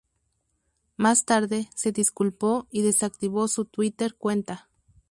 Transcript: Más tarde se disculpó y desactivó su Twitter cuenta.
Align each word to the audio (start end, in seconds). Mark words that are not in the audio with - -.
Más 0.97 1.25
tarde 1.25 1.69
se 1.75 1.91
disculpó 1.91 2.65
y 2.71 2.81
desactivó 2.81 3.47
su 3.47 3.65
Twitter 3.65 4.15
cuenta. 4.15 4.67